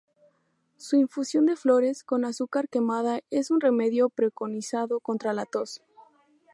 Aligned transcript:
Su 0.77 0.95
infusión 0.95 1.45
de 1.45 1.55
flores, 1.55 2.03
con 2.03 2.25
azúcar 2.25 2.69
quemada 2.69 3.19
es 3.29 3.51
un 3.51 3.61
remedio 3.61 4.09
preconizado 4.09 4.99
contra 4.99 5.31
la 5.31 5.45
tos. 5.45 5.83